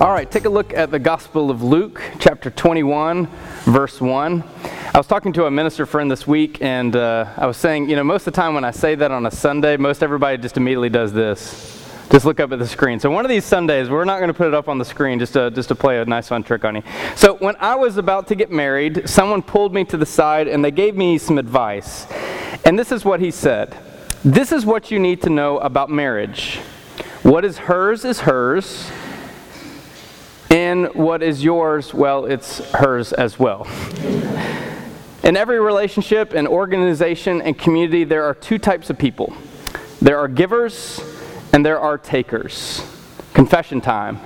[0.00, 3.26] All right, take a look at the Gospel of Luke, chapter 21,
[3.64, 4.44] verse 1.
[4.94, 7.96] I was talking to a minister friend this week, and uh, I was saying, you
[7.96, 10.56] know, most of the time when I say that on a Sunday, most everybody just
[10.56, 11.84] immediately does this.
[12.12, 13.00] Just look up at the screen.
[13.00, 15.18] So one of these Sundays, we're not going to put it up on the screen
[15.18, 16.84] just to, just to play a nice fun trick on you.
[17.16, 20.64] So when I was about to get married, someone pulled me to the side and
[20.64, 22.06] they gave me some advice.
[22.64, 23.76] And this is what he said.
[24.24, 26.58] This is what you need to know about marriage.
[27.24, 28.92] What is hers is hers,
[30.50, 33.66] and what is yours, well, it's hers as well.
[35.22, 39.36] In every relationship and organization and community, there are two types of people
[40.00, 41.00] there are givers
[41.52, 42.82] and there are takers.
[43.34, 44.20] Confession time.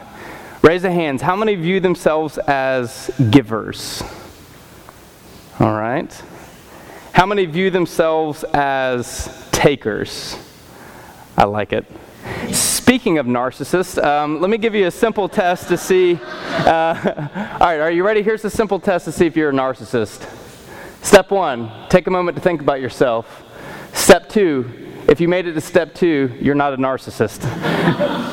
[0.63, 1.23] Raise the hands.
[1.23, 4.03] How many view themselves as givers?
[5.59, 6.23] All right.
[7.13, 10.37] How many view themselves as takers?
[11.37, 11.87] I like it.
[12.93, 16.17] Speaking of narcissists, um, let me give you a simple test to see.
[16.23, 16.95] Uh,
[17.59, 18.23] all right, are you ready?
[18.23, 20.29] Here's a simple test to see if you're a narcissist.
[21.03, 23.45] Step one, take a moment to think about yourself.
[23.95, 24.71] Step two,
[25.09, 27.41] if you made it to step two, you're not a narcissist.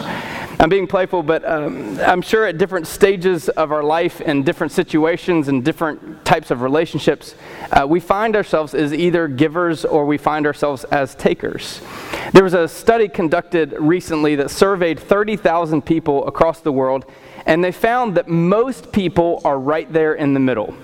[0.62, 4.74] I'm being playful, but um, I'm sure at different stages of our life and different
[4.74, 7.34] situations and different types of relationships,
[7.72, 11.80] uh, we find ourselves as either givers or we find ourselves as takers.
[12.34, 17.06] There was a study conducted recently that surveyed 30,000 people across the world,
[17.46, 20.76] and they found that most people are right there in the middle.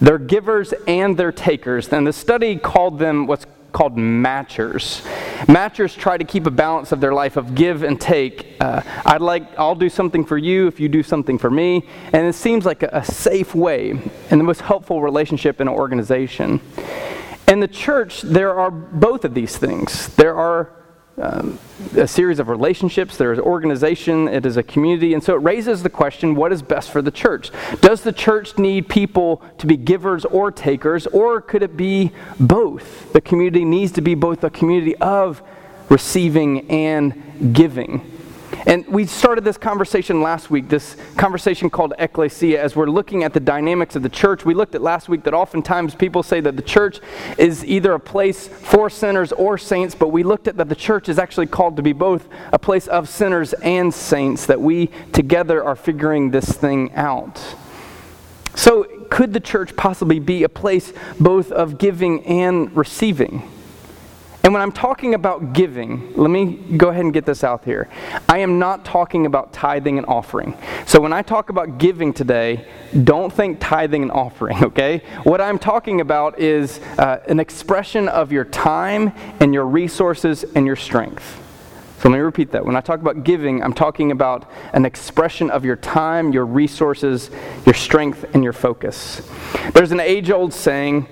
[0.00, 1.88] They're givers and they're takers.
[1.88, 3.46] And the study called them what's
[3.76, 5.02] called matchers.
[5.48, 8.56] Matchers try to keep a balance of their life of give and take.
[8.58, 11.86] Uh, I'd like, I'll do something for you if you do something for me.
[12.14, 15.74] And it seems like a, a safe way and the most helpful relationship in an
[15.74, 16.58] organization.
[17.48, 20.08] In the church, there are both of these things.
[20.16, 20.72] There are
[21.18, 21.58] um,
[21.96, 25.82] a series of relationships, there is organization, it is a community, and so it raises
[25.82, 27.50] the question what is best for the church?
[27.80, 33.12] Does the church need people to be givers or takers, or could it be both?
[33.12, 35.42] The community needs to be both a community of
[35.88, 38.15] receiving and giving.
[38.66, 43.32] And we started this conversation last week, this conversation called Ekklesia, as we're looking at
[43.32, 44.44] the dynamics of the church.
[44.44, 46.98] We looked at last week that oftentimes people say that the church
[47.38, 51.08] is either a place for sinners or saints, but we looked at that the church
[51.08, 55.62] is actually called to be both a place of sinners and saints, that we together
[55.62, 57.40] are figuring this thing out.
[58.56, 63.48] So, could the church possibly be a place both of giving and receiving?
[64.46, 67.88] And when I'm talking about giving, let me go ahead and get this out here.
[68.28, 70.56] I am not talking about tithing and offering.
[70.86, 72.64] So when I talk about giving today,
[73.02, 74.98] don't think tithing and offering, okay?
[75.24, 80.64] What I'm talking about is uh, an expression of your time and your resources and
[80.64, 81.42] your strength.
[81.98, 82.64] So let me repeat that.
[82.64, 87.32] When I talk about giving, I'm talking about an expression of your time, your resources,
[87.64, 89.28] your strength, and your focus.
[89.72, 91.08] There's an age old saying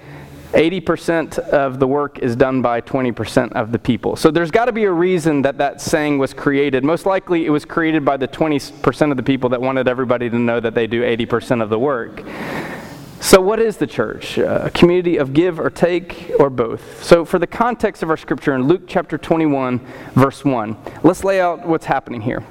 [0.54, 4.14] 80% of the work is done by 20% of the people.
[4.14, 6.84] So there's got to be a reason that that saying was created.
[6.84, 10.38] Most likely it was created by the 20% of the people that wanted everybody to
[10.38, 12.22] know that they do 80% of the work.
[13.20, 14.38] So, what is the church?
[14.38, 17.02] Uh, a community of give or take or both?
[17.02, 19.80] So, for the context of our scripture in Luke chapter 21,
[20.14, 22.44] verse 1, let's lay out what's happening here.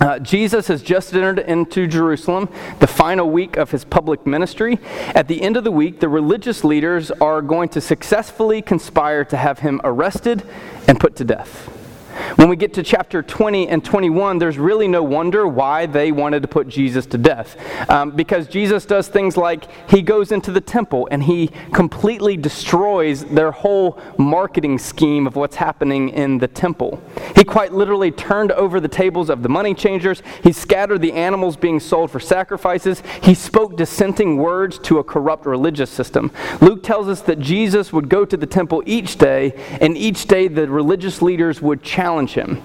[0.00, 4.78] Uh, Jesus has just entered into Jerusalem, the final week of his public ministry.
[5.14, 9.36] At the end of the week, the religious leaders are going to successfully conspire to
[9.36, 10.42] have him arrested
[10.88, 11.79] and put to death.
[12.36, 16.42] When we get to chapter 20 and 21, there's really no wonder why they wanted
[16.42, 17.56] to put Jesus to death.
[17.90, 23.24] Um, because Jesus does things like he goes into the temple and he completely destroys
[23.24, 27.02] their whole marketing scheme of what's happening in the temple.
[27.36, 31.56] He quite literally turned over the tables of the money changers, he scattered the animals
[31.56, 36.30] being sold for sacrifices, he spoke dissenting words to a corrupt religious system.
[36.60, 40.48] Luke tells us that Jesus would go to the temple each day, and each day
[40.48, 42.60] the religious leaders would challenge challenge him.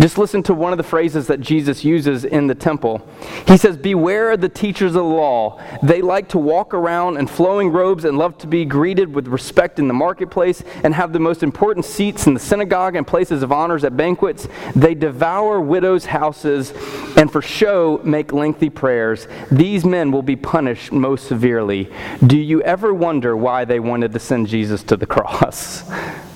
[0.00, 3.06] Just listen to one of the phrases that Jesus uses in the temple.
[3.46, 5.62] He says, Beware of the teachers of the law.
[5.82, 9.78] They like to walk around in flowing robes and love to be greeted with respect
[9.78, 13.52] in the marketplace and have the most important seats in the synagogue and places of
[13.52, 14.48] honors at banquets.
[14.74, 16.72] They devour widows' houses
[17.18, 19.28] and for show make lengthy prayers.
[19.50, 21.92] These men will be punished most severely.
[22.26, 25.84] Do you ever wonder why they wanted to send Jesus to the cross?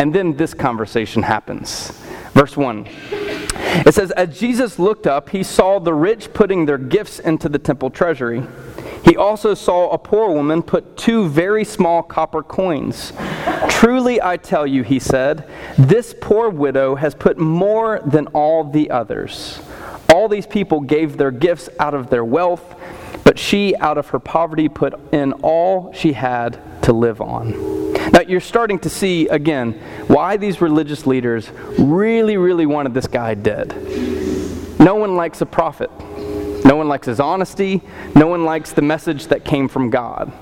[0.00, 1.90] And then this conversation happens.
[2.32, 2.86] Verse 1.
[2.88, 7.58] It says, As Jesus looked up, he saw the rich putting their gifts into the
[7.58, 8.42] temple treasury.
[9.04, 13.12] He also saw a poor woman put two very small copper coins.
[13.68, 18.90] Truly, I tell you, he said, this poor widow has put more than all the
[18.90, 19.60] others.
[20.08, 22.74] All these people gave their gifts out of their wealth,
[23.22, 27.89] but she, out of her poverty, put in all she had to live on.
[28.12, 29.72] Now, you're starting to see, again,
[30.06, 33.68] why these religious leaders really, really wanted this guy dead.
[34.80, 35.90] No one likes a prophet.
[36.64, 37.82] No one likes his honesty.
[38.14, 40.32] No one likes the message that came from God.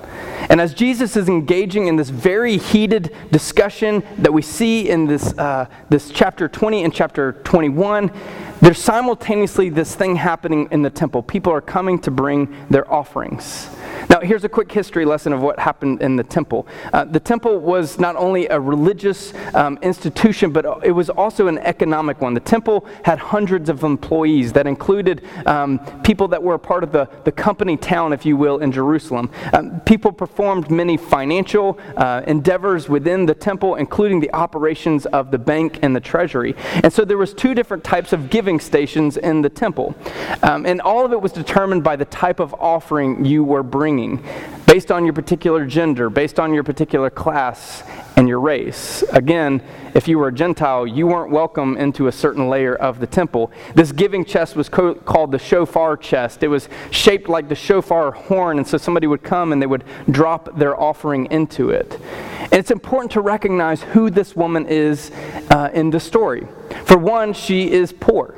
[0.48, 5.36] And as Jesus is engaging in this very heated discussion that we see in this,
[5.36, 8.10] uh, this chapter 20 and chapter 21,
[8.60, 11.22] there's simultaneously this thing happening in the temple.
[11.22, 13.68] People are coming to bring their offerings.
[14.10, 16.66] Now, here's a quick history lesson of what happened in the temple.
[16.92, 21.58] Uh, the temple was not only a religious um, institution, but it was also an
[21.58, 22.32] economic one.
[22.34, 26.92] The temple had hundreds of employees that included um, people that were a part of
[26.92, 29.30] the, the company town, if you will, in Jerusalem.
[29.52, 35.38] Um, people performed many financial uh, endeavors within the temple, including the operations of the
[35.38, 36.54] bank and the treasury.
[36.82, 39.94] And so there was two different types of giving stations in the temple.
[40.42, 44.22] Um, and all of it was determined by the type of offering you were bringing
[44.66, 47.82] based on your particular gender, based on your particular class
[48.18, 49.04] and your race.
[49.12, 49.62] Again,
[49.94, 53.52] if you were a Gentile, you weren't welcome into a certain layer of the temple.
[53.76, 56.42] This giving chest was co- called the shofar chest.
[56.42, 59.84] It was shaped like the shofar horn, and so somebody would come and they would
[60.10, 61.96] drop their offering into it.
[62.40, 65.12] And it's important to recognize who this woman is
[65.52, 66.48] uh, in the story.
[66.86, 68.34] For one, she is poor.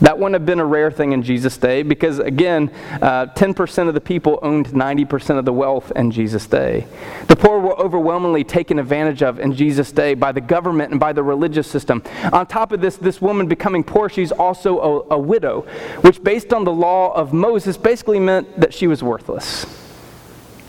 [0.00, 2.70] That wouldn't have been a rare thing in Jesus' day because, again,
[3.02, 6.86] uh, 10% of the people owned 90% of the wealth in Jesus' day.
[7.26, 11.12] The poor were overwhelmingly taken advantage of in Jesus' day by the government and by
[11.12, 12.02] the religious system.
[12.32, 15.62] On top of this, this woman becoming poor, she's also a, a widow,
[16.02, 19.77] which, based on the law of Moses, basically meant that she was worthless.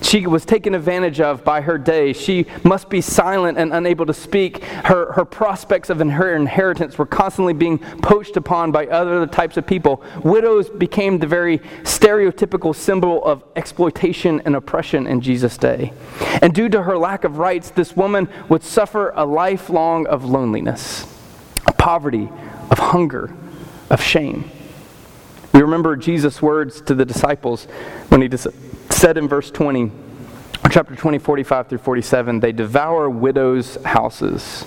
[0.10, 2.14] She was taken advantage of by her day.
[2.14, 4.64] She must be silent and unable to speak.
[4.64, 9.68] Her, her prospects of her inheritance were constantly being poached upon by other types of
[9.68, 10.02] people.
[10.24, 15.94] Widows became the very stereotypical symbol of exploitation and oppression in Jesus' day.
[16.42, 21.04] And due to her lack of rights, this woman would suffer a lifelong of loneliness,
[21.68, 22.30] of poverty,
[22.72, 23.32] of hunger,
[23.92, 24.50] of shame.
[25.54, 27.66] We remember Jesus' words to the disciples
[28.08, 28.28] when he
[29.00, 29.94] said in verse 20,
[30.70, 34.66] chapter 20, 45 through 47, they devour widows' houses.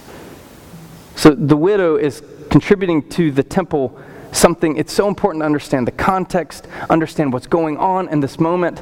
[1.16, 4.00] So the widow is contributing to the temple
[4.32, 8.80] something, it's so important to understand the context, understand what's going on in this moment,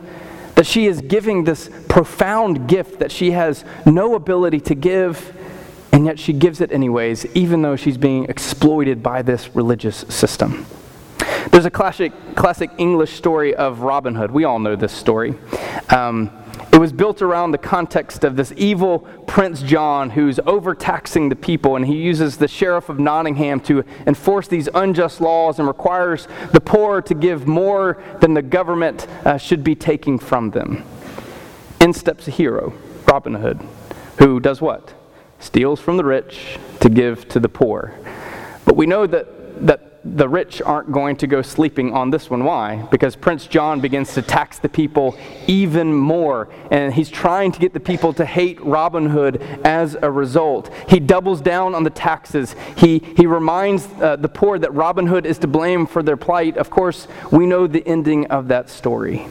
[0.54, 5.36] that she is giving this profound gift that she has no ability to give,
[5.90, 10.64] and yet she gives it anyways, even though she's being exploited by this religious system.
[11.48, 14.30] There's a classic, classic English story of Robin Hood.
[14.30, 15.34] We all know this story.
[15.88, 16.30] Um,
[16.72, 21.74] it was built around the context of this evil Prince John who's overtaxing the people,
[21.76, 26.60] and he uses the sheriff of Nottingham to enforce these unjust laws and requires the
[26.60, 30.84] poor to give more than the government uh, should be taking from them.
[31.80, 32.72] In steps a hero,
[33.06, 33.60] Robin Hood,
[34.18, 34.94] who does what?
[35.40, 37.94] Steals from the rich to give to the poor.
[38.64, 39.39] But we know that, that
[40.04, 42.44] the rich aren't going to go sleeping on this one.
[42.44, 42.86] Why?
[42.90, 45.16] Because Prince John begins to tax the people
[45.46, 50.10] even more, and he's trying to get the people to hate Robin Hood as a
[50.10, 50.70] result.
[50.88, 52.56] He doubles down on the taxes.
[52.76, 56.56] He, he reminds uh, the poor that Robin Hood is to blame for their plight.
[56.56, 59.26] Of course, we know the ending of that story.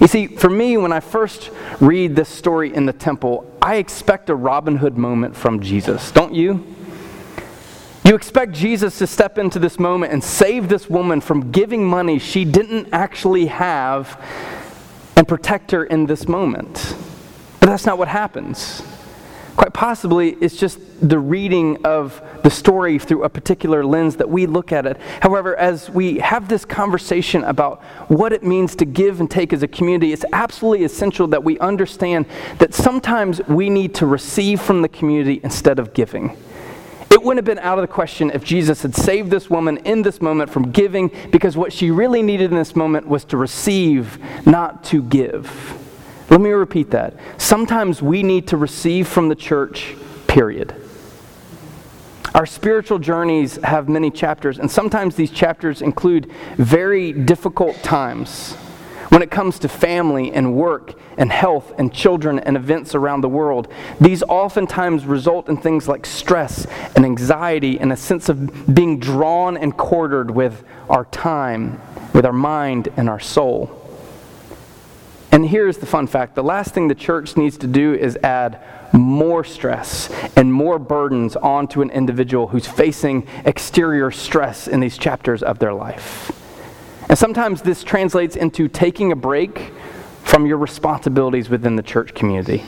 [0.00, 4.30] You see, for me, when I first read this story in the temple, I expect
[4.30, 6.10] a Robin Hood moment from Jesus.
[6.10, 6.76] Don't you?
[8.08, 12.18] You expect Jesus to step into this moment and save this woman from giving money
[12.18, 14.18] she didn't actually have
[15.14, 16.96] and protect her in this moment.
[17.60, 18.82] But that's not what happens.
[19.56, 24.46] Quite possibly, it's just the reading of the story through a particular lens that we
[24.46, 24.96] look at it.
[25.20, 29.62] However, as we have this conversation about what it means to give and take as
[29.62, 32.24] a community, it's absolutely essential that we understand
[32.56, 36.34] that sometimes we need to receive from the community instead of giving.
[37.10, 40.02] It wouldn't have been out of the question if Jesus had saved this woman in
[40.02, 44.18] this moment from giving because what she really needed in this moment was to receive,
[44.46, 45.50] not to give.
[46.30, 47.14] Let me repeat that.
[47.38, 49.94] Sometimes we need to receive from the church,
[50.26, 50.74] period.
[52.34, 58.54] Our spiritual journeys have many chapters, and sometimes these chapters include very difficult times
[59.08, 63.28] when it comes to family and work and health and children and events around the
[63.28, 63.68] world.
[64.00, 69.56] These oftentimes result in things like stress and anxiety and a sense of being drawn
[69.56, 71.80] and quartered with our time,
[72.12, 73.74] with our mind and our soul.
[75.30, 78.60] And here's the fun fact the last thing the church needs to do is add
[78.92, 85.42] more stress and more burdens onto an individual who's facing exterior stress in these chapters
[85.42, 86.37] of their life.
[87.08, 89.72] And sometimes this translates into taking a break
[90.24, 92.62] from your responsibilities within the church community.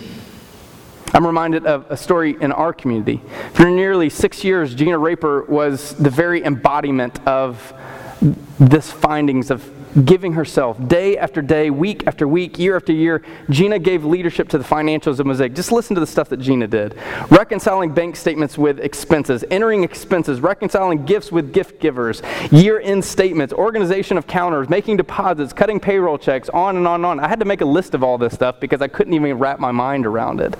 [1.12, 3.20] I'm reminded of a story in our community.
[3.52, 7.74] For nearly six years, Gina Raper was the very embodiment of
[8.58, 9.62] this findings of
[10.04, 13.22] giving herself day after day, week after week, year after year.
[13.48, 15.54] Gina gave leadership to the financials of Mosaic.
[15.54, 16.96] Just listen to the stuff that Gina did
[17.30, 23.52] reconciling bank statements with expenses, entering expenses, reconciling gifts with gift givers, year end statements,
[23.52, 27.20] organization of counters, making deposits, cutting payroll checks, on and on and on.
[27.20, 29.58] I had to make a list of all this stuff because I couldn't even wrap
[29.58, 30.54] my mind around it.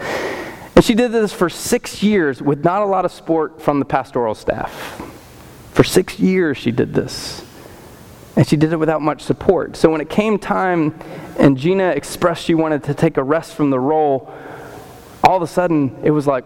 [0.76, 3.84] And she did this for six years with not a lot of support from the
[3.84, 5.02] pastoral staff.
[5.72, 7.44] For six years, she did this.
[8.36, 9.76] And she did it without much support.
[9.76, 10.98] So when it came time
[11.38, 14.32] and Gina expressed she wanted to take a rest from the role,
[15.24, 16.44] all of a sudden it was like,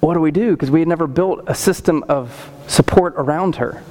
[0.00, 0.52] what do we do?
[0.52, 3.82] Because we had never built a system of support around her.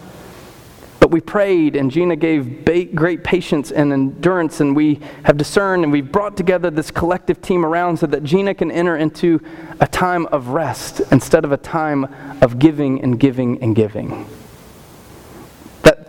[1.00, 5.84] But we prayed, and Gina gave ba- great patience and endurance, and we have discerned,
[5.84, 9.40] and we've brought together this collective team around so that Gina can enter into
[9.80, 12.06] a time of rest instead of a time
[12.42, 14.26] of giving and giving and giving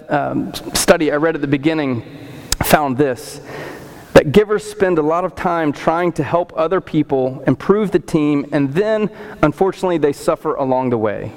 [0.08, 2.02] um, study I read at the beginning
[2.64, 3.40] found this
[4.14, 8.46] that givers spend a lot of time trying to help other people improve the team,
[8.50, 9.10] and then,
[9.42, 11.30] unfortunately, they suffer along the way.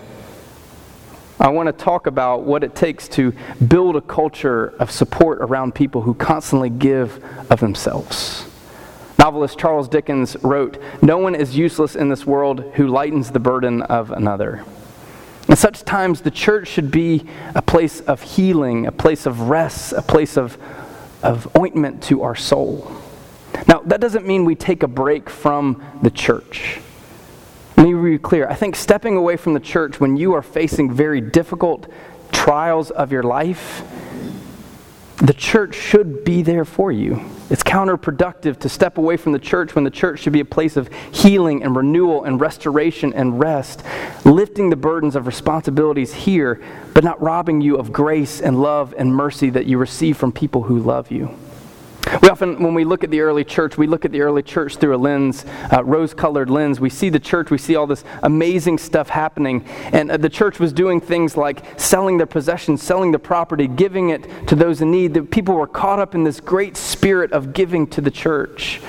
[1.41, 3.33] I want to talk about what it takes to
[3.67, 8.45] build a culture of support around people who constantly give of themselves.
[9.17, 13.81] Novelist Charles Dickens wrote, No one is useless in this world who lightens the burden
[13.81, 14.63] of another.
[15.48, 19.93] In such times, the church should be a place of healing, a place of rest,
[19.93, 20.58] a place of,
[21.24, 22.91] of ointment to our soul.
[23.67, 26.79] Now, that doesn't mean we take a break from the church.
[27.77, 28.48] Let me be clear.
[28.48, 31.88] I think stepping away from the church when you are facing very difficult
[32.31, 33.84] trials of your life
[35.19, 37.21] the church should be there for you.
[37.49, 40.77] It's counterproductive to step away from the church when the church should be a place
[40.77, 43.83] of healing and renewal and restoration and rest,
[44.23, 46.61] lifting the burdens of responsibilities here,
[46.93, 50.63] but not robbing you of grace and love and mercy that you receive from people
[50.63, 51.38] who love you.
[52.22, 54.78] We often, when we look at the early church, we look at the early church
[54.78, 56.80] through a lens, uh, rose colored lens.
[56.80, 59.63] We see the church, we see all this amazing stuff happening.
[59.92, 64.10] And uh, the church was doing things like selling their possessions, selling the property, giving
[64.10, 65.13] it to those in need.
[65.13, 68.82] The people were caught up in this great spirit of giving to the church.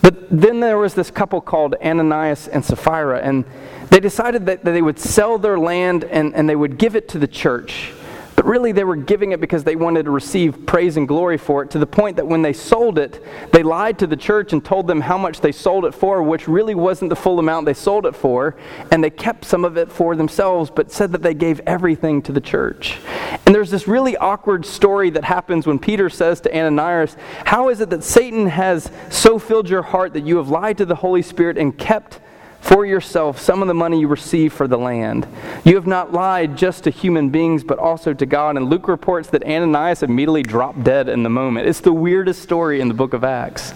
[0.00, 3.44] But then there was this couple called Ananias and Sapphira, and
[3.90, 7.08] they decided that, that they would sell their land and, and they would give it
[7.10, 7.92] to the church.
[8.36, 11.62] But really, they were giving it because they wanted to receive praise and glory for
[11.62, 14.64] it, to the point that when they sold it, they lied to the church and
[14.64, 17.74] told them how much they sold it for, which really wasn't the full amount they
[17.74, 18.56] sold it for.
[18.90, 22.32] And they kept some of it for themselves, but said that they gave everything to
[22.32, 22.98] the church.
[23.46, 27.80] And there's this really awkward story that happens when Peter says to Ananias, How is
[27.80, 31.22] it that Satan has so filled your heart that you have lied to the Holy
[31.22, 32.20] Spirit and kept
[32.64, 35.28] for yourself some of the money you receive for the land.
[35.64, 38.56] You have not lied just to human beings, but also to God.
[38.56, 41.68] And Luke reports that Ananias immediately dropped dead in the moment.
[41.68, 43.74] It's the weirdest story in the book of Acts.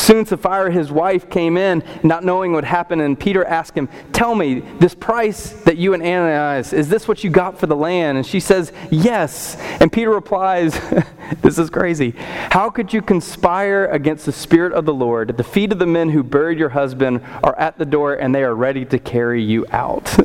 [0.00, 4.34] Soon Sapphira, his wife, came in, not knowing what happened, and Peter asked him, Tell
[4.34, 8.16] me, this price that you and Ananias, is this what you got for the land?
[8.16, 9.56] And she says, Yes.
[9.78, 10.72] And Peter replies,
[11.42, 12.12] This is crazy.
[12.50, 15.36] How could you conspire against the Spirit of the Lord?
[15.36, 18.42] The feet of the men who buried your husband are at the door, and they
[18.42, 20.16] are ready to carry you out.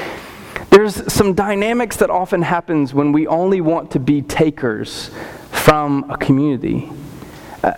[0.70, 5.12] There's some dynamics that often happens when we only want to be takers
[5.52, 6.90] from a community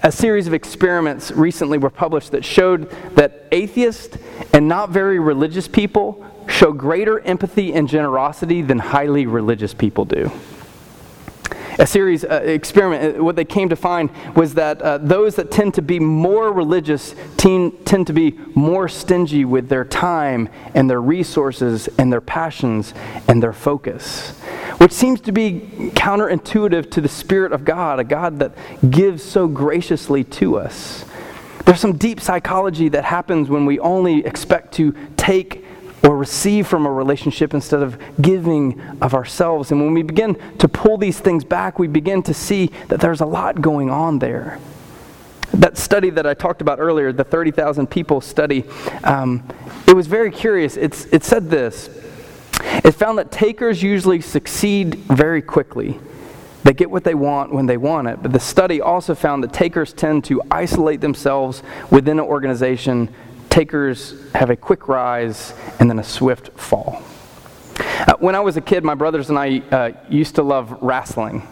[0.02, 4.18] a series of experiments recently were published that showed that atheists
[4.52, 10.30] and not very religious people show greater empathy and generosity than highly religious people do.
[11.78, 15.50] A series uh, experiment, uh, what they came to find was that uh, those that
[15.50, 20.90] tend to be more religious tend, tend to be more stingy with their time and
[20.90, 22.94] their resources and their passions
[23.28, 24.30] and their focus,
[24.78, 25.61] which seems to be
[25.94, 28.52] counterintuitive to the Spirit of God, a God that
[28.90, 31.04] gives so graciously to us.
[31.64, 35.64] There's some deep psychology that happens when we only expect to take
[36.02, 39.71] or receive from a relationship instead of giving of ourselves.
[39.71, 43.21] And when we begin to pull these things back, we begin to see that there's
[43.21, 44.59] a lot going on there.
[45.55, 48.64] That study that I talked about earlier, the 30,000 people study,
[49.02, 49.43] um,
[49.87, 50.76] it was very curious.
[50.76, 51.88] It's, it said this
[52.85, 55.99] it found that takers usually succeed very quickly.
[56.64, 58.23] They get what they want when they want it.
[58.23, 63.09] But the study also found that takers tend to isolate themselves within an organization
[63.50, 67.02] takers have a quick rise and then a swift fall.
[67.81, 71.47] Uh, when I was a kid, my brothers and I uh, used to love wrestling.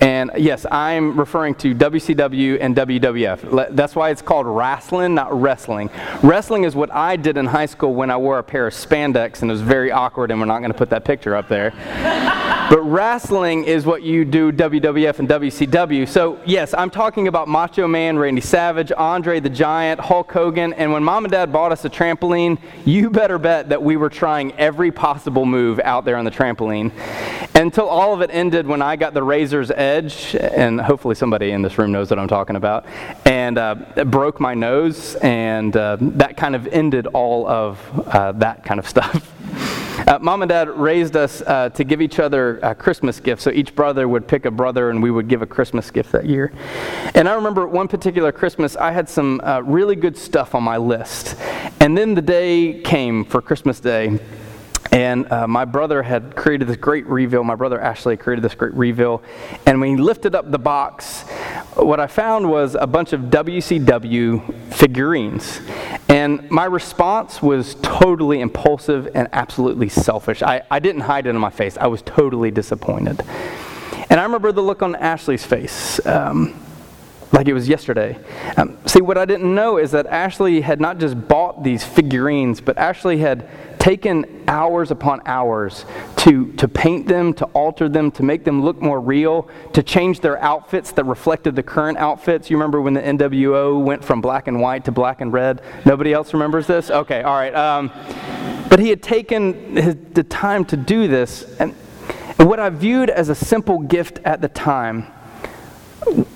[0.00, 3.74] And yes, I'm referring to WCW and WWF.
[3.74, 5.90] That's why it's called wrestling, not wrestling.
[6.22, 9.42] Wrestling is what I did in high school when I wore a pair of spandex,
[9.42, 11.72] and it was very awkward, and we're not going to put that picture up there.
[12.70, 16.06] But wrestling is what you do WWF and WCW.
[16.06, 20.92] So, yes, I'm talking about Macho Man, Randy Savage, Andre the Giant, Hulk Hogan, and
[20.92, 24.52] when mom and dad bought us a trampoline, you better bet that we were trying
[24.52, 26.92] every possible move out there on the trampoline.
[27.56, 31.62] Until all of it ended when I got the razor's edge, and hopefully somebody in
[31.62, 32.86] this room knows what I'm talking about,
[33.24, 33.74] and uh,
[34.06, 38.88] broke my nose, and uh, that kind of ended all of uh, that kind of
[38.88, 39.28] stuff.
[40.06, 43.44] Uh, Mom and Dad raised us uh, to give each other a Christmas gifts.
[43.44, 46.26] So each brother would pick a brother, and we would give a Christmas gift that
[46.26, 46.52] year.
[47.14, 50.76] And I remember one particular Christmas, I had some uh, really good stuff on my
[50.76, 51.36] list.
[51.80, 54.18] And then the day came for Christmas Day,
[54.92, 57.44] and uh, my brother had created this great reveal.
[57.44, 59.22] My brother Ashley created this great reveal.
[59.66, 61.22] And when he lifted up the box,
[61.76, 65.60] what I found was a bunch of WCW figurines.
[66.30, 70.42] And my response was totally impulsive and absolutely selfish.
[70.42, 73.20] I, I didn't hide it in my face, I was totally disappointed.
[74.08, 76.04] And I remember the look on Ashley's face.
[76.06, 76.54] Um,
[77.32, 78.16] like it was yesterday.
[78.56, 82.60] Um, see, what I didn't know is that Ashley had not just bought these figurines,
[82.60, 83.48] but Ashley had
[83.80, 85.86] taken hours upon hours
[86.18, 90.20] to, to paint them, to alter them, to make them look more real, to change
[90.20, 92.50] their outfits that reflected the current outfits.
[92.50, 95.62] You remember when the NWO went from black and white to black and red?
[95.86, 96.90] Nobody else remembers this?
[96.90, 97.54] Okay, all right.
[97.54, 97.90] Um,
[98.68, 101.42] but he had taken his, the time to do this.
[101.58, 101.74] And,
[102.38, 105.06] and what I viewed as a simple gift at the time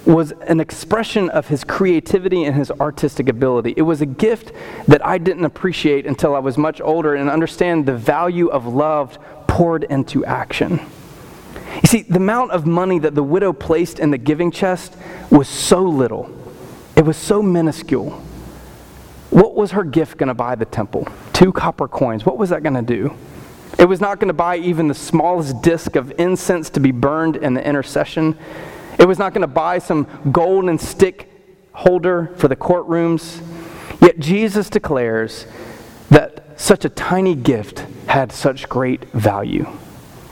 [0.06, 3.74] was an expression of his creativity and his artistic ability.
[3.76, 4.52] It was a gift
[4.86, 9.18] that I didn't appreciate until I was much older and understand the value of love
[9.46, 10.80] poured into action.
[11.82, 14.96] You see, the amount of money that the widow placed in the giving chest
[15.30, 16.30] was so little,
[16.96, 18.10] it was so minuscule.
[19.30, 21.08] What was her gift going to buy the temple?
[21.32, 22.24] Two copper coins.
[22.24, 23.16] What was that going to do?
[23.78, 27.36] It was not going to buy even the smallest disc of incense to be burned
[27.36, 28.38] in the intercession.
[28.98, 31.30] It was not going to buy some golden stick
[31.72, 33.40] holder for the courtrooms.
[34.00, 35.46] Yet Jesus declares
[36.10, 39.66] that such a tiny gift had such great value.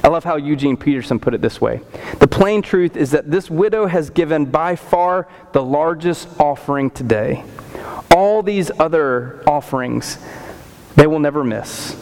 [0.04, 1.80] I love how Eugene Peterson put it this way
[2.18, 7.44] The plain truth is that this widow has given by far the largest offering today.
[8.14, 10.18] All these other offerings,
[10.96, 11.96] they will never miss.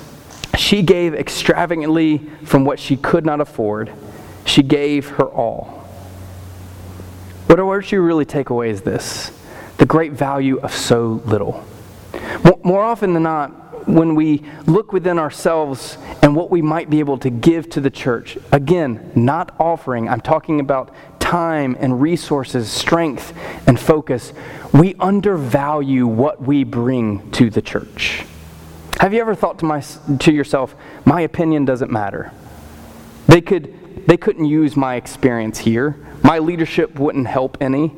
[0.56, 3.92] She gave extravagantly from what she could not afford,
[4.44, 5.79] she gave her all.
[7.50, 9.32] What I want you to really take away is this
[9.78, 11.64] the great value of so little.
[12.62, 17.18] More often than not, when we look within ourselves and what we might be able
[17.18, 23.36] to give to the church, again, not offering, I'm talking about time and resources, strength
[23.66, 24.32] and focus,
[24.72, 28.24] we undervalue what we bring to the church.
[29.00, 29.80] Have you ever thought to, my,
[30.20, 32.30] to yourself, my opinion doesn't matter?
[33.26, 35.96] They, could, they couldn't use my experience here.
[36.30, 37.92] My leadership wouldn't help any.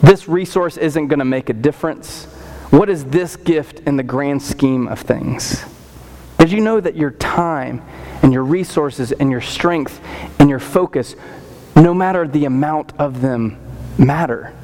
[0.00, 2.24] This resource isn't going to make a difference.
[2.70, 5.62] What is this gift in the grand scheme of things?
[6.38, 7.82] Did you know that your time
[8.22, 10.00] and your resources and your strength
[10.38, 11.14] and your focus,
[11.76, 13.58] no matter the amount of them,
[13.98, 14.54] matter?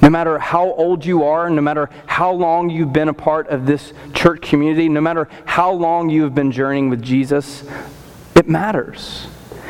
[0.00, 3.66] No matter how old you are, no matter how long you've been a part of
[3.66, 7.64] this church community, no matter how long you've been journeying with Jesus,
[8.34, 9.26] it matters.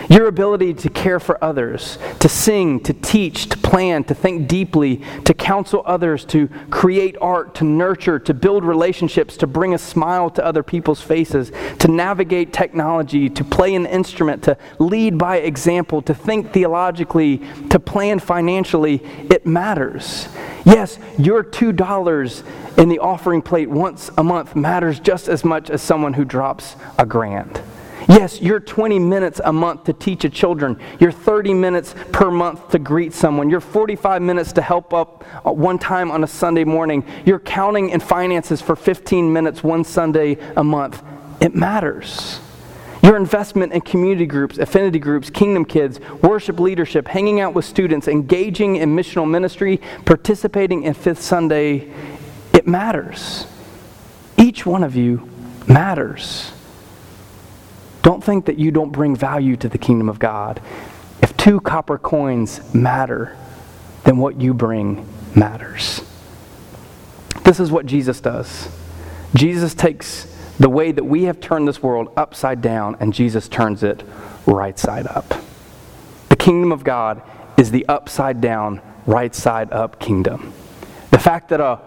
[0.08, 5.00] Your ability to care for others, to sing, to teach, to plan, to think deeply,
[5.24, 10.28] to counsel others, to create art, to nurture, to build relationships, to bring a smile
[10.28, 16.02] to other people's faces, to navigate technology, to play an instrument, to lead by example,
[16.02, 17.38] to think theologically,
[17.70, 18.96] to plan financially,
[19.30, 20.28] it matters.
[20.66, 25.80] Yes, your $2 in the offering plate once a month matters just as much as
[25.80, 27.62] someone who drops a grand.
[28.10, 32.70] Yes, your 20 minutes a month to teach a children, your 30 minutes per month
[32.70, 36.64] to greet someone, your 45 minutes to help up uh, one time on a Sunday
[36.64, 41.04] morning, your counting and finances for 15 minutes one Sunday a month.
[41.40, 42.40] It matters.
[43.00, 48.08] Your investment in community groups, affinity groups, kingdom kids, worship leadership, hanging out with students,
[48.08, 51.92] engaging in missional ministry, participating in Fifth Sunday,
[52.52, 53.46] it matters.
[54.36, 55.30] Each one of you
[55.68, 56.50] matters.
[58.02, 60.60] Don't think that you don't bring value to the kingdom of God.
[61.22, 63.36] If two copper coins matter,
[64.04, 66.02] then what you bring matters.
[67.44, 68.68] This is what Jesus does.
[69.34, 70.26] Jesus takes
[70.58, 74.02] the way that we have turned this world upside down, and Jesus turns it
[74.46, 75.34] right side up.
[76.28, 77.22] The kingdom of God
[77.56, 80.52] is the upside down, right side up kingdom.
[81.10, 81.80] The fact that a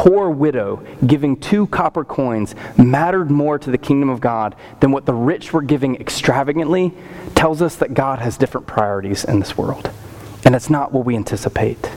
[0.00, 5.04] poor widow giving two copper coins mattered more to the kingdom of God than what
[5.04, 6.94] the rich were giving extravagantly
[7.34, 9.90] tells us that God has different priorities in this world.
[10.46, 11.90] And it's not what we anticipate.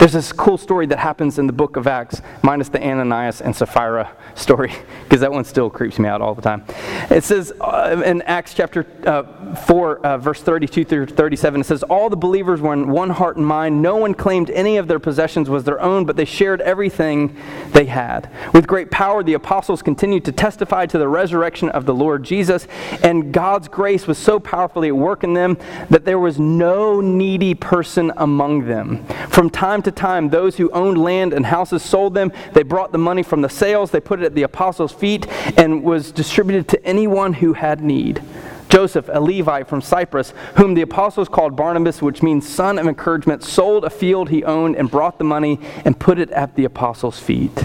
[0.00, 3.54] There's this cool story that happens in the book of Acts, minus the Ananias and
[3.54, 4.72] Sapphira story,
[5.04, 6.64] because that one still creeps me out all the time.
[7.10, 11.82] It says uh, in Acts chapter uh, 4, uh, verse 32 through 37, it says,
[11.84, 13.82] All the believers were in one heart and mind.
[13.82, 17.36] No one claimed any of their possessions was their own, but they shared everything
[17.72, 18.30] they had.
[18.52, 22.66] With great power, the apostles continued to testify to the resurrection of the Lord Jesus,
[23.02, 25.58] and God's grace was so powerfully at work in them
[25.90, 29.04] that there was no needy person among them.
[29.28, 32.32] From time to time, those who owned land and houses sold them.
[32.52, 35.82] They brought the money from the sales, they put it at the apostles' feet, and
[35.82, 38.22] was distributed to anyone who had need.
[38.68, 43.42] Joseph, a Levite from Cyprus, whom the apostles called Barnabas, which means son of encouragement,
[43.42, 47.18] sold a field he owned and brought the money and put it at the apostles'
[47.18, 47.64] feet.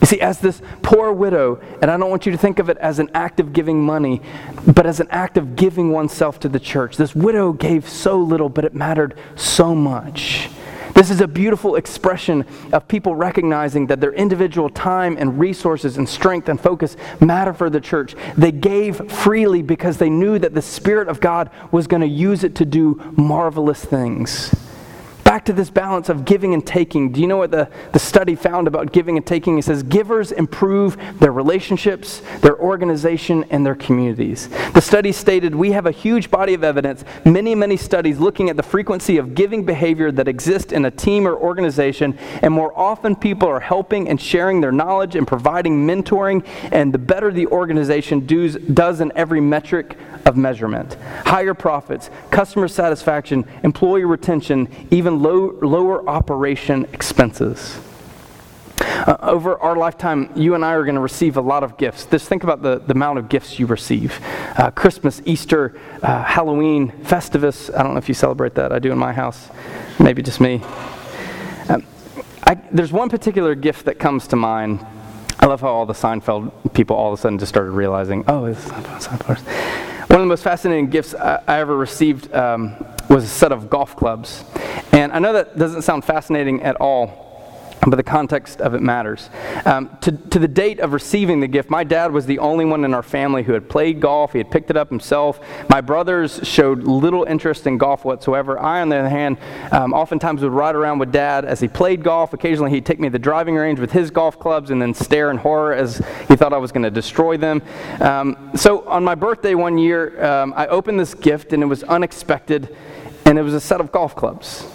[0.00, 2.78] You see, as this poor widow, and I don't want you to think of it
[2.78, 4.22] as an act of giving money,
[4.64, 6.96] but as an act of giving oneself to the church.
[6.96, 10.50] This widow gave so little, but it mattered so much.
[10.98, 16.08] This is a beautiful expression of people recognizing that their individual time and resources and
[16.08, 18.16] strength and focus matter for the church.
[18.36, 22.42] They gave freely because they knew that the Spirit of God was going to use
[22.42, 24.52] it to do marvelous things.
[25.28, 27.12] Back to this balance of giving and taking.
[27.12, 29.58] Do you know what the, the study found about giving and taking?
[29.58, 34.48] It says givers improve their relationships, their organization, and their communities.
[34.72, 38.56] The study stated we have a huge body of evidence, many, many studies looking at
[38.56, 43.14] the frequency of giving behavior that exists in a team or organization, and more often
[43.14, 48.24] people are helping and sharing their knowledge and providing mentoring, and the better the organization
[48.24, 50.94] does, does in every metric of measurement.
[51.26, 57.78] Higher profits, customer satisfaction, employee retention, even low, lower operation expenses.
[58.80, 62.06] Uh, over our lifetime, you and I are going to receive a lot of gifts.
[62.06, 64.20] Just think about the, the amount of gifts you receive
[64.56, 67.74] uh, Christmas, Easter, uh, Halloween, Festivus.
[67.76, 68.72] I don't know if you celebrate that.
[68.72, 69.48] I do in my house.
[69.98, 70.62] Maybe just me.
[71.68, 71.84] Um,
[72.44, 74.84] I, there's one particular gift that comes to mind.
[75.40, 78.46] I love how all the Seinfeld people all of a sudden just started realizing, oh,
[78.46, 79.38] it's Seinfeld.
[80.08, 82.74] One of the most fascinating gifts I, I ever received um,
[83.10, 84.44] was a set of golf clubs.
[84.98, 89.30] And I know that doesn't sound fascinating at all, but the context of it matters.
[89.64, 92.84] Um, to, to the date of receiving the gift, my dad was the only one
[92.84, 94.32] in our family who had played golf.
[94.32, 95.38] He had picked it up himself.
[95.68, 98.58] My brothers showed little interest in golf whatsoever.
[98.58, 99.38] I, on the other hand,
[99.70, 102.32] um, oftentimes would ride around with dad as he played golf.
[102.32, 105.30] Occasionally, he'd take me to the driving range with his golf clubs and then stare
[105.30, 107.62] in horror as he thought I was going to destroy them.
[108.00, 111.84] Um, so, on my birthday one year, um, I opened this gift and it was
[111.84, 112.76] unexpected
[113.24, 114.66] and it was a set of golf clubs.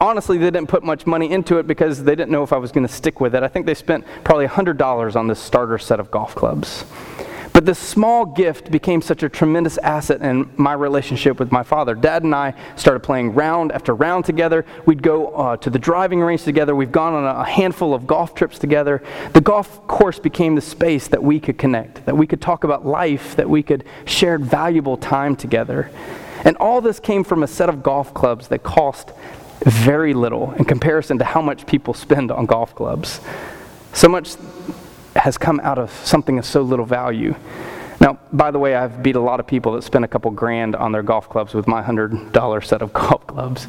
[0.00, 2.70] Honestly, they didn't put much money into it because they didn't know if I was
[2.70, 3.42] going to stick with it.
[3.42, 6.84] I think they spent probably $100 on this starter set of golf clubs.
[7.56, 11.94] But this small gift became such a tremendous asset in my relationship with my father.
[11.94, 14.66] Dad and I started playing round after round together.
[14.84, 16.76] We'd go uh, to the driving range together.
[16.76, 19.02] We've gone on a handful of golf trips together.
[19.32, 22.84] The golf course became the space that we could connect, that we could talk about
[22.84, 25.90] life, that we could share valuable time together.
[26.44, 29.12] And all this came from a set of golf clubs that cost
[29.64, 33.20] very little in comparison to how much people spend on golf clubs.
[33.92, 34.36] So much
[35.14, 37.34] has come out of something of so little value.
[38.00, 40.76] Now, by the way, I've beat a lot of people that spend a couple grand
[40.76, 43.66] on their golf clubs with my $100 set of golf clubs.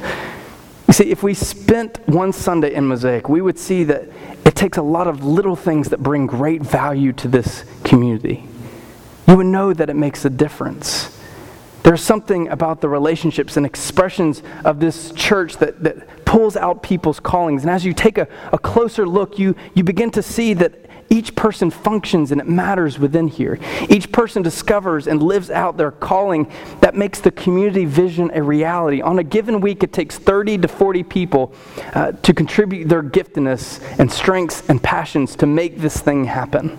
[0.88, 4.04] You see, if we spent one Sunday in Mosaic, we would see that
[4.46, 8.48] it takes a lot of little things that bring great value to this community.
[9.28, 11.17] You would know that it makes a difference.
[11.84, 17.20] There's something about the relationships and expressions of this church that, that pulls out people's
[17.20, 17.64] callings.
[17.64, 21.36] And as you take a, a closer look, you, you begin to see that each
[21.36, 23.60] person functions and it matters within here.
[23.90, 29.02] Each person discovers and lives out their calling that makes the community vision a reality.
[29.02, 31.54] On a given week, it takes 30 to 40 people
[31.94, 36.78] uh, to contribute their giftedness and strengths and passions to make this thing happen.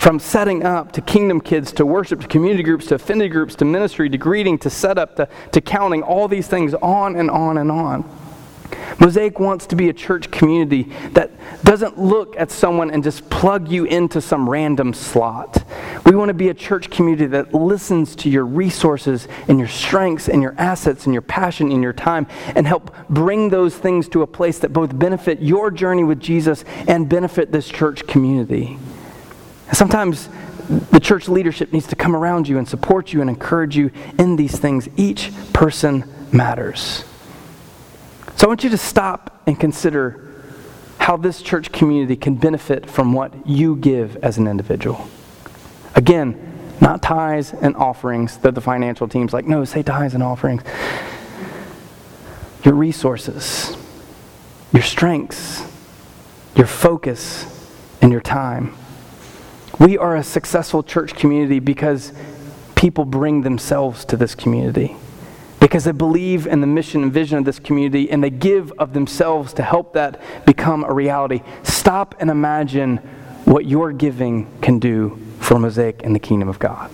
[0.00, 3.66] From setting up to kingdom kids to worship to community groups to affinity groups to
[3.66, 7.70] ministry to greeting to setup to, to counting, all these things on and on and
[7.70, 8.08] on.
[8.98, 11.30] Mosaic wants to be a church community that
[11.62, 15.62] doesn't look at someone and just plug you into some random slot.
[16.06, 20.30] We want to be a church community that listens to your resources and your strengths
[20.30, 24.22] and your assets and your passion and your time and help bring those things to
[24.22, 28.78] a place that both benefit your journey with Jesus and benefit this church community.
[29.72, 30.28] Sometimes
[30.90, 34.36] the church leadership needs to come around you and support you and encourage you in
[34.36, 34.88] these things.
[34.96, 37.04] Each person matters.
[38.36, 40.26] So I want you to stop and consider
[40.98, 45.08] how this church community can benefit from what you give as an individual.
[45.94, 50.62] Again, not tithes and offerings that the financial team's like, no, say tithes and offerings.
[52.64, 53.76] Your resources,
[54.72, 55.62] your strengths,
[56.54, 57.46] your focus,
[58.00, 58.74] and your time.
[59.80, 62.12] We are a successful church community because
[62.76, 64.94] people bring themselves to this community.
[65.58, 68.92] Because they believe in the mission and vision of this community and they give of
[68.92, 71.40] themselves to help that become a reality.
[71.62, 72.98] Stop and imagine
[73.46, 76.90] what your giving can do for Mosaic and the kingdom of God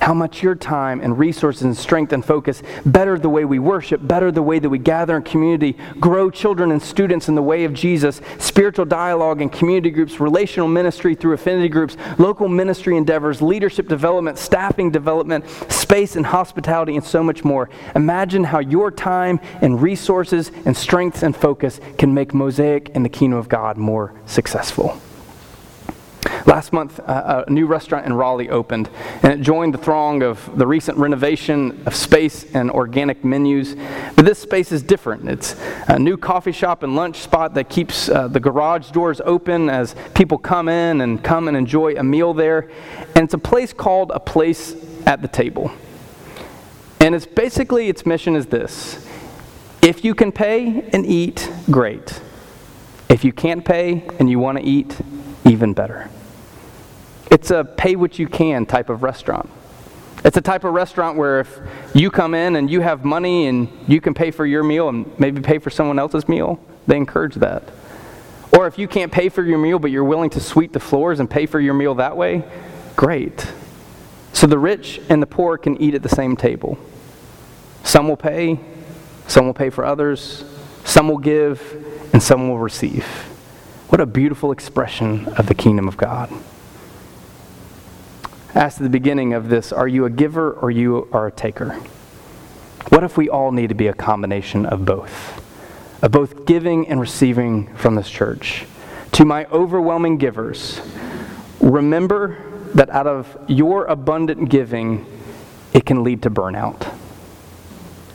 [0.00, 4.06] how much your time and resources and strength and focus better the way we worship,
[4.06, 7.64] better the way that we gather in community, grow children and students in the way
[7.64, 13.42] of Jesus, spiritual dialogue and community groups, relational ministry through affinity groups, local ministry endeavors,
[13.42, 17.68] leadership development, staffing development, space and hospitality, and so much more.
[17.94, 23.08] Imagine how your time and resources and strengths and focus can make Mosaic and the
[23.08, 25.00] kingdom of God more successful.
[26.46, 28.88] Last month, uh, a new restaurant in Raleigh opened,
[29.24, 33.74] and it joined the throng of the recent renovation of space and organic menus.
[34.14, 35.28] But this space is different.
[35.28, 35.56] It's
[35.88, 39.96] a new coffee shop and lunch spot that keeps uh, the garage doors open as
[40.14, 42.70] people come in and come and enjoy a meal there.
[43.16, 45.72] And it's a place called A Place at the Table.
[47.00, 49.04] And it's basically, its mission is this
[49.82, 52.20] if you can pay and eat, great.
[53.08, 54.96] If you can't pay and you want to eat,
[55.44, 56.08] even better.
[57.30, 59.50] It's a pay what you can type of restaurant.
[60.24, 61.60] It's a type of restaurant where if
[61.94, 65.06] you come in and you have money and you can pay for your meal and
[65.18, 67.62] maybe pay for someone else's meal, they encourage that.
[68.52, 71.20] Or if you can't pay for your meal but you're willing to sweep the floors
[71.20, 72.42] and pay for your meal that way,
[72.96, 73.46] great.
[74.32, 76.78] So the rich and the poor can eat at the same table.
[77.84, 78.58] Some will pay,
[79.28, 80.44] some will pay for others,
[80.84, 83.04] some will give, and some will receive.
[83.88, 86.32] What a beautiful expression of the kingdom of God
[88.56, 91.74] asked at the beginning of this Are you a giver or you are a taker?
[92.88, 95.42] What if we all need to be a combination of both?
[96.02, 98.64] Of both giving and receiving from this church.
[99.12, 100.80] To my overwhelming givers,
[101.60, 102.38] remember
[102.74, 105.06] that out of your abundant giving,
[105.72, 106.92] it can lead to burnout.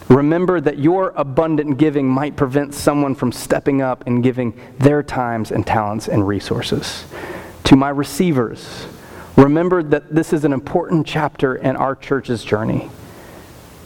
[0.08, 5.50] Remember that your abundant giving might prevent someone from stepping up and giving their times
[5.50, 7.04] and talents and resources.
[7.64, 8.86] To my receivers,
[9.36, 12.90] Remember that this is an important chapter in our church's journey.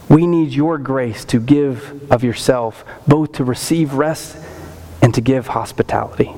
[0.09, 4.37] We need your grace to give of yourself, both to receive rest
[5.01, 6.33] and to give hospitality.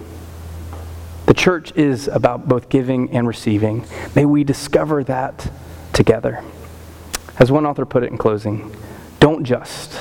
[1.25, 3.85] The church is about both giving and receiving.
[4.15, 5.51] May we discover that
[5.93, 6.43] together.
[7.37, 8.75] As one author put it in closing,
[9.19, 9.99] don't just.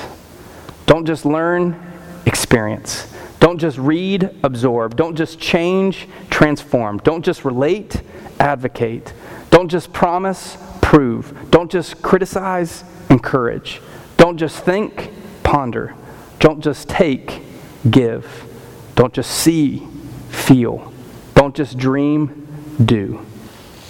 [0.87, 1.79] Don't just learn,
[2.25, 3.13] experience.
[3.39, 4.95] Don't just read, absorb.
[4.95, 6.97] Don't just change, transform.
[6.99, 8.01] Don't just relate,
[8.39, 9.13] advocate.
[9.49, 11.33] Don't just promise, prove.
[11.49, 13.81] Don't just criticize, encourage.
[14.17, 15.11] Don't just think,
[15.43, 15.95] ponder.
[16.39, 17.41] Don't just take,
[17.89, 18.45] give.
[18.95, 19.87] Don't just see,
[20.29, 20.91] feel.
[21.35, 22.47] Don't just dream,
[22.83, 23.25] do.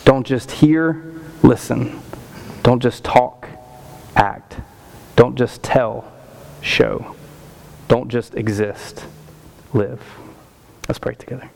[0.05, 1.99] Don't just hear, listen.
[2.63, 3.47] Don't just talk,
[4.15, 4.57] act.
[5.15, 6.11] Don't just tell,
[6.61, 7.15] show.
[7.87, 9.05] Don't just exist,
[9.73, 10.01] live.
[10.87, 11.49] Let's pray together.